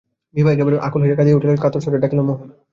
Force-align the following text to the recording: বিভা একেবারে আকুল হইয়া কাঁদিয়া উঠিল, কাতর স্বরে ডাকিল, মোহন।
বিভা 0.35 0.49
একেবারে 0.51 0.77
আকুল 0.87 1.01
হইয়া 1.03 1.17
কাঁদিয়া 1.17 1.37
উঠিল, 1.37 1.51
কাতর 1.63 1.81
স্বরে 1.83 2.01
ডাকিল, 2.03 2.19
মোহন। 2.19 2.47